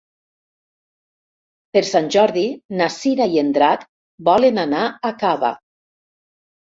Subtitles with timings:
[1.75, 2.45] Per Sant Jordi
[2.81, 3.87] na Cira i en Drac
[4.31, 5.57] volen anar a Cava.